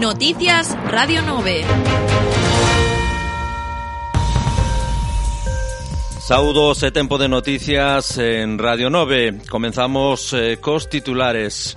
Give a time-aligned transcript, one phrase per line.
[0.00, 1.62] Noticias Radio 9.
[6.24, 9.44] Saudos e tempo de noticias en Radio 9.
[9.44, 11.76] Comenzamos eh, cos titulares.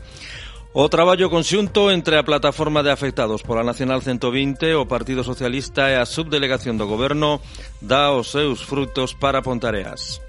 [0.72, 6.00] O traballo conxunto entre a plataforma de afectados pola Nacional 120, o Partido Socialista e
[6.00, 7.44] a subdelegación do Goberno
[7.84, 10.24] dá os seus frutos para Pontareas.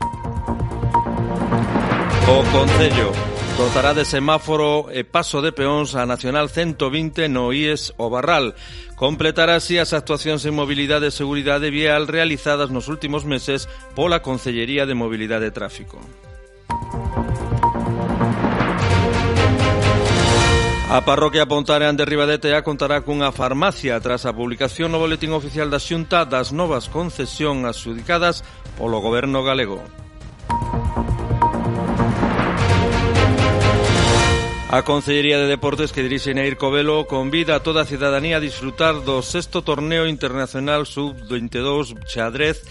[2.27, 8.11] O Concello Dotará de semáforo e paso de peóns a Nacional 120 no IES o
[8.11, 8.59] Barral.
[8.99, 14.91] Completará así as actuacións en mobilidade e seguridade vial realizadas nos últimos meses pola Concellería
[14.91, 16.03] de Mobilidade e Tráfico.
[20.91, 25.79] A parroquia Pontarean de Ribadetea contará cunha farmacia tras a publicación no Boletín Oficial da
[25.79, 28.43] Xunta das novas concesión adxudicadas
[28.75, 30.04] polo Goberno Galego.
[34.75, 39.07] A Consellería de Deportes que dirixe Neir Covelo convida a toda a cidadanía a disfrutar
[39.07, 42.67] do sexto torneo internacional sub-22 xadrez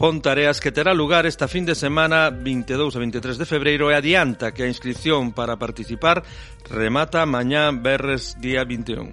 [0.00, 4.56] Pontareas que terá lugar esta fin de semana 22 a 23 de febreiro e adianta
[4.56, 6.24] que a inscripción para participar
[6.72, 9.12] remata mañá berres día 21.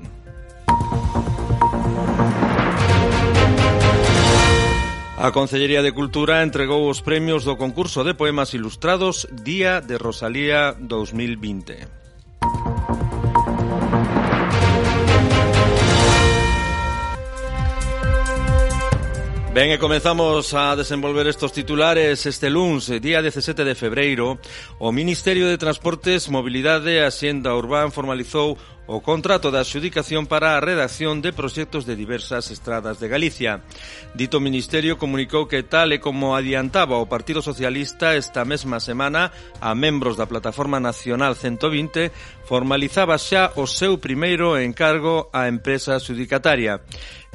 [5.19, 10.71] A Consellería de Cultura entregou os premios do concurso de poemas ilustrados Día de Rosalía
[10.79, 11.98] 2020.
[19.51, 24.37] Ben, e comenzamos a desenvolver estos titulares este luns, eh, día 17 de febreiro.
[24.77, 30.61] O Ministerio de Transportes, Mobilidade e Hacienda Urbán formalizou o contrato de adxudicación para a
[30.61, 33.61] redacción de proxectos de diversas estradas de Galicia.
[34.13, 39.29] Dito Ministerio comunicou que tal e como adiantaba o Partido Socialista esta mesma semana
[39.61, 42.09] a membros da Plataforma Nacional 120
[42.45, 46.81] formalizaba xa o seu primeiro encargo á empresa adxudicataria.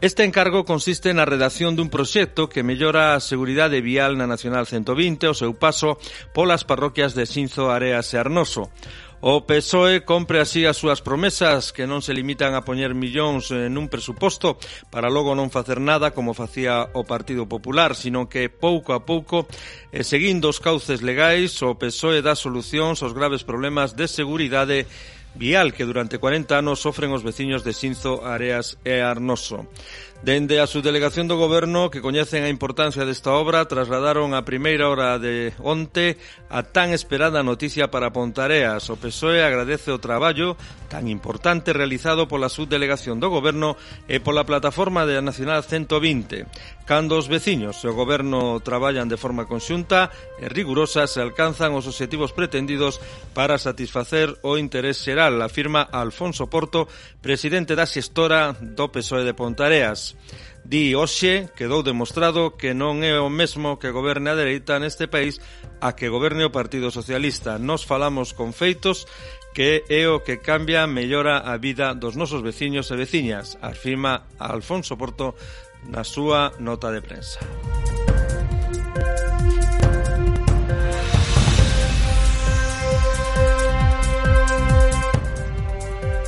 [0.05, 5.33] Este encargo consiste na redacción dun proxecto que mellora a seguridade vial na Nacional 120
[5.33, 5.97] o seu paso
[6.37, 8.69] polas parroquias de Xinzo, Areas e Arnoso.
[9.25, 13.73] O PSOE compre así as súas promesas que non se limitan a poñer millóns eh,
[13.73, 14.61] nun presuposto
[14.93, 19.49] para logo non facer nada como facía o Partido Popular, sino que pouco a pouco,
[19.89, 24.85] e seguindo os cauces legais, o PSOE dá solucións aos graves problemas de seguridade
[25.35, 29.67] vial que durante 40 anos sofren os veciños de Sinzo, Areas e Arnoso.
[30.25, 35.21] Dende a subdelegación do goberno que coñecen a importancia desta obra trasladaron a primeira hora
[35.21, 36.17] de onte
[36.49, 38.89] a tan esperada noticia para Pontareas.
[38.89, 40.57] O PSOE agradece o traballo
[40.89, 43.77] tan importante realizado pola subdelegación do goberno
[44.09, 46.49] e pola plataforma de Nacional 120.
[46.89, 50.09] Cando os veciños e o goberno traballan de forma conxunta
[50.41, 52.97] e rigurosa se alcanzan os obxectivos pretendidos
[53.37, 56.89] para satisfacer o interés xeral, afirma Alfonso Porto,
[57.21, 60.14] presidente da xestora do PSOE de Pontareas.
[60.65, 65.37] Di hoxe quedou demostrado que non é o mesmo que goberne a dereita neste país
[65.85, 67.61] a que goberne o Partido Socialista.
[67.61, 69.05] Nos falamos con feitos
[69.53, 74.99] que é o que cambia, mellora a vida dos nosos veciños e veciñas, afirma Alfonso
[74.99, 75.39] Porto
[75.87, 77.39] na súa nota de prensa.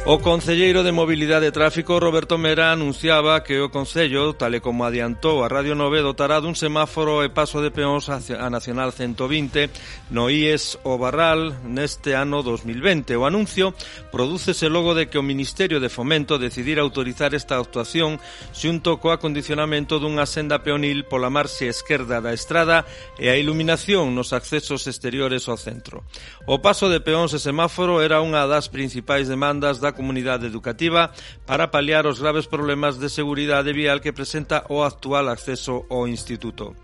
[0.09, 4.87] O Concelleiro de Mobilidade e Tráfico Roberto Mera anunciaba que o Concello, tal e como
[4.87, 10.31] adiantou a Radio 9, dotará dun semáforo e paso de peóns a Nacional 120 no
[10.31, 13.19] IES O Barral neste ano 2020.
[13.19, 13.75] O anuncio
[14.15, 18.23] prodúcese logo de que o Ministerio de Fomento decidira autorizar esta actuación
[18.55, 22.87] xunto co acondicionamento dunha senda peonil pola marxe esquerda da estrada
[23.19, 26.07] e a iluminación nos accesos exteriores ao centro.
[26.47, 31.11] O paso de peóns e semáforo era unha das principais demandas da comunidade educativa
[31.49, 36.77] para paliar os graves problemas de seguridade vial que presenta o actual acceso ao instituto.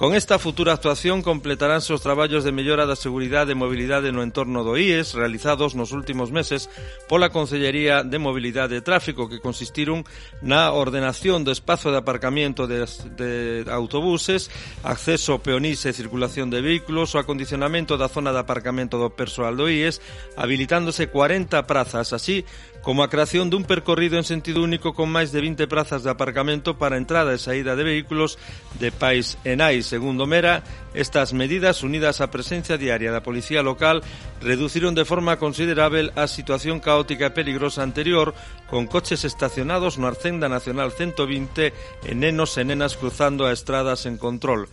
[0.00, 4.64] Con esta futura actuación completaránse os traballos de mellora da seguridade e mobilidade no entorno
[4.64, 6.72] do IES realizados nos últimos meses
[7.04, 10.08] pola Consellería de Mobilidade e Tráfico que consistiron
[10.40, 14.48] na ordenación do espazo de aparcamiento de, de autobuses,
[14.88, 19.68] acceso peonís e circulación de vehículos, o acondicionamento da zona de aparcamento do persoal do
[19.68, 20.00] IES,
[20.32, 22.48] habilitándose 40 prazas, así
[22.80, 26.80] como a creación dun percorrido en sentido único con máis de 20 prazas de aparcamento
[26.80, 28.40] para entrada e saída de vehículos
[28.80, 30.62] de pais e nais Segundo Mera,
[30.94, 34.06] estas medidas, unidas á presencia diaria da Policía Local,
[34.38, 38.30] reduciron de forma considerável a situación caótica e peligrosa anterior,
[38.70, 41.74] con coches estacionados no Arcenda Nacional 120
[42.06, 44.70] e nenos e nenas cruzando a estrada sen control.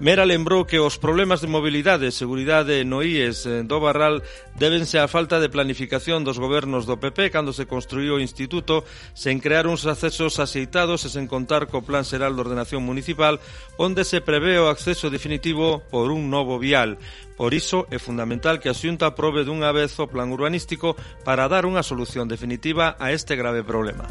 [0.00, 4.24] Mera lembrou que os problemas de mobilidade e seguridade no IES eh, do Barral
[4.56, 8.80] débense á falta de planificación dos gobernos do PP cando se construíu o Instituto
[9.12, 13.44] sen crear uns accesos aceitados e sen contar co Plan Xeral de Ordenación Municipal
[13.76, 16.96] onde se prevé o acceso definitivo por un novo vial.
[17.36, 20.96] Por iso é fundamental que a Xunta prove dunha vez o plan urbanístico
[21.28, 24.08] para dar unha solución definitiva a este grave problema.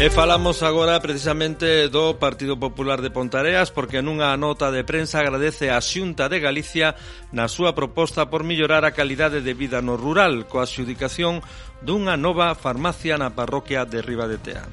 [0.00, 5.68] E falamos agora precisamente do Partido Popular de Pontareas porque nunha nota de prensa agradece
[5.68, 6.96] a Xunta de Galicia
[7.36, 11.44] na súa proposta por mellorar a calidade de vida no rural coa xudicación
[11.84, 14.64] dunha nova farmacia na parroquia de Riba de Tea.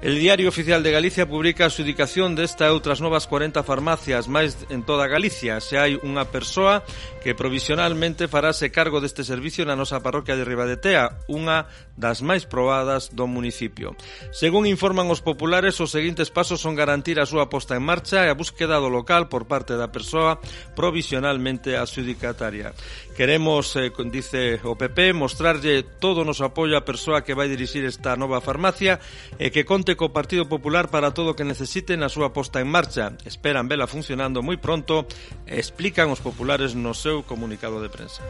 [0.00, 4.54] El Diario Oficial de Galicia publica a xudicación desta e outras novas 40 farmacias máis
[4.70, 5.58] en toda Galicia.
[5.58, 6.86] Se hai unha persoa
[7.18, 11.66] que provisionalmente farase cargo deste servicio na nosa parroquia de Ribadetea, unha
[11.98, 13.98] das máis probadas do municipio.
[14.30, 18.30] Según informan os populares, os seguintes pasos son garantir a súa posta en marcha e
[18.30, 20.38] a búsqueda do local por parte da persoa
[20.78, 22.70] provisionalmente adjudicataria.
[23.18, 27.82] Queremos, eh, dice o PP, mostrarlle todo o noso apoio á persoa que vai dirixir
[27.82, 29.02] esta nova farmacia
[29.42, 32.68] e que Conte co Partido Popular para todo o que necesiten a súa posta en
[32.68, 33.16] marcha.
[33.24, 35.08] Esperan vela funcionando moi pronto,
[35.48, 38.20] explican os populares no seu comunicado de prensa.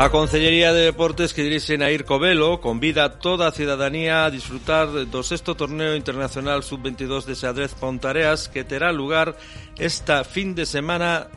[0.00, 4.88] A Concellería de Deportes que dirixe Nair Covelo convida a toda a cidadanía a disfrutar
[4.88, 9.36] do sexto torneo internacional sub-22 de Xadrez Pontareas que terá lugar
[9.76, 11.28] esta fin de semana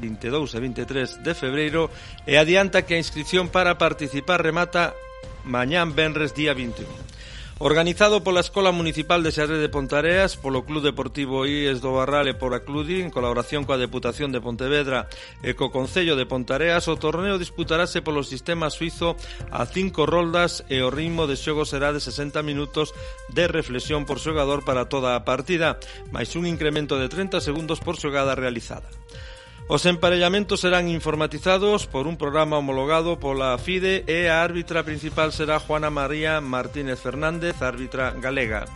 [0.00, 1.90] 22 e 23 de febreiro
[2.26, 4.94] e adianta que a inscripción para participar remata
[5.44, 7.06] mañán venres día 21.
[7.58, 12.36] Organizado pola Escola Municipal de Xadrez de Pontareas, polo Club Deportivo IES do Barral e
[12.36, 15.08] pola Cludi, en colaboración coa Deputación de Pontevedra
[15.40, 19.16] e co Concello de Pontareas, o torneo disputarase polo sistema suizo
[19.48, 22.92] a cinco roldas e o ritmo de xogo será de 60 minutos
[23.32, 25.80] de reflexión por xogador para toda a partida,
[26.12, 28.92] máis un incremento de 30 segundos por xogada realizada.
[29.68, 35.58] Os emparellamentos serán informatizados por un programa homologado pola FIDE e a árbitra principal será
[35.58, 38.70] Juana María Martínez Fernández, árbitra galega.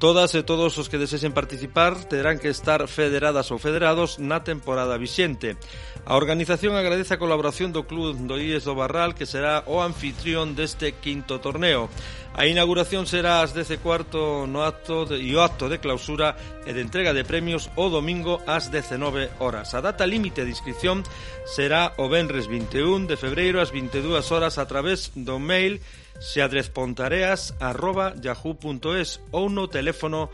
[0.00, 4.96] Todas e todos os que desesen participar terán que estar federadas ou federados na temporada
[4.96, 5.60] vixente.
[6.08, 10.56] A organización agradece a colaboración do Club do IES do Barral que será o anfitrión
[10.56, 11.92] deste quinto torneo.
[12.32, 16.32] A inauguración será ás 10:15 no acto de, e o acto de clausura
[16.64, 19.76] e de entrega de premios o domingo ás 19 horas.
[19.76, 21.04] A data límite de inscripción
[21.44, 29.10] será o venres 21 de febreiro ás 22 horas a través do mail www xadrezpontareas.yahoo.es
[29.30, 30.26] ou no teléfono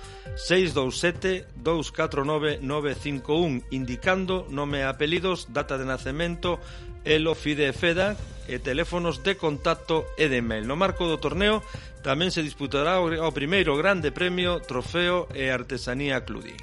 [1.61, 6.57] 627-249-951 indicando nome e apelidos, data de nacemento
[7.05, 8.17] elo FIDE e FEDA
[8.49, 10.67] e teléfonos de contacto e de mail.
[10.67, 11.63] No marco do torneo
[12.03, 16.55] tamén se disputará o primeiro grande premio Trofeo e Artesanía Cludi.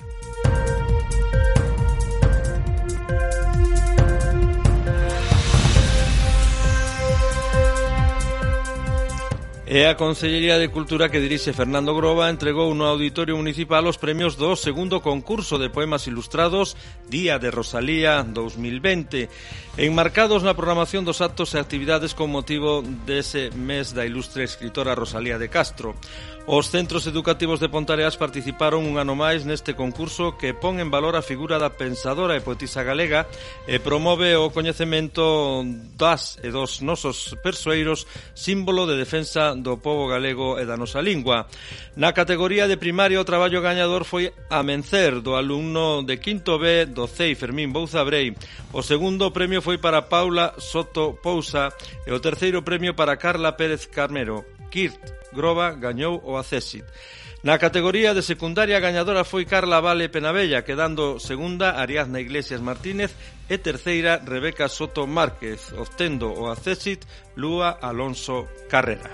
[9.73, 14.37] E a Consellería de Cultura que dirixe Fernando Groba entregou no Auditorio Municipal os premios
[14.37, 16.77] do segundo concurso de poemas ilustrados
[17.09, 19.33] Día de Rosalía 2020,
[19.81, 25.41] enmarcados na programación dos actos e actividades con motivo dese mes da ilustre escritora Rosalía
[25.41, 25.97] de Castro.
[26.45, 31.15] Os centros educativos de Pontareas participaron un ano máis neste concurso que pon en valor
[31.15, 33.25] a figura da pensadora e poetisa galega
[33.63, 35.63] e promove o coñecemento
[35.95, 38.05] das e dos nosos persoeiros
[38.35, 41.47] símbolo de defensa do povo galego e da nosa lingua.
[41.95, 46.85] Na categoría de primaria o traballo gañador foi a Mencer, do alumno de quinto B
[46.85, 48.35] do CEI Fermín Bouzabrei.
[48.75, 51.71] O segundo premio foi para Paula Soto Pousa
[52.05, 54.43] e o terceiro premio para Carla Pérez Carmero.
[54.69, 54.99] Kirt
[55.31, 56.83] Groba gañou o Acesit.
[57.43, 63.11] Na categoría de secundaria gañadora foi Carla Vale Penabella, quedando segunda Ariadna Iglesias Martínez
[63.51, 67.03] e terceira Rebeca Soto Márquez, obtendo o accesit
[67.35, 69.11] Lúa Alonso Carrera.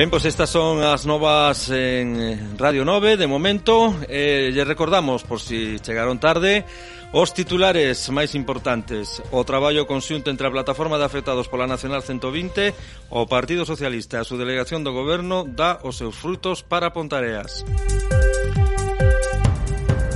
[0.00, 4.00] Ben, pois estas son as novas en Radio 9 de momento.
[4.08, 6.64] Eh, Lle recordamos, por si chegaron tarde
[7.12, 9.20] Os titulares máis importantes.
[9.28, 14.24] O traballo conxunto entre a plataforma de afectados pola Nacional 120 O Partido Socialista e
[14.24, 17.99] a súa delegación do Goberno dá os seus frutos para Pontareas Música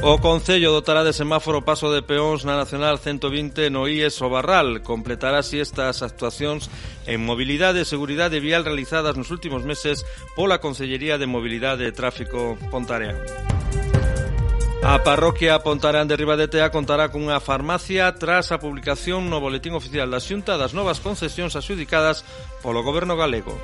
[0.07, 4.85] O Concello dotará de semáforo paso de peóns na Nacional 120 no IES o Barral.
[4.85, 6.69] Completará así estas actuacións
[7.09, 10.05] en mobilidade e seguridade vial realizadas nos últimos meses
[10.37, 13.17] pola Consellería de Mobilidade e Tráfico Pontarea.
[14.85, 20.21] A parroquia Pontarán de Ribadetea contará cunha farmacia tras a publicación no Boletín Oficial da
[20.21, 22.29] Xunta das novas concesións adxudicadas
[22.61, 23.57] polo Goberno Galego.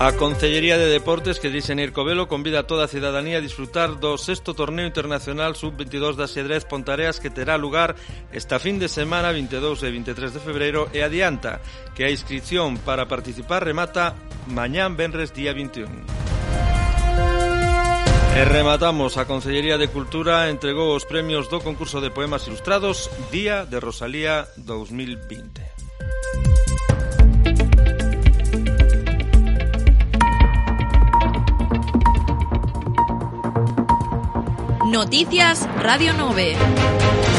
[0.00, 4.00] A Concellería de Deportes que dixen ir Covelo convida a toda a cidadanía a disfrutar
[4.00, 8.00] do sexto torneo internacional sub-22 da xedrez Pontareas que terá lugar
[8.32, 11.60] esta fin de semana 22 e 23 de febreiro e adianta
[11.92, 14.16] que a inscripción para participar remata
[14.48, 15.92] mañán venres día 21.
[18.40, 23.68] E rematamos, a Consellería de Cultura entregou os premios do concurso de poemas ilustrados Día
[23.68, 25.79] de Rosalía 2020.
[35.00, 37.29] Noticias Radio 9.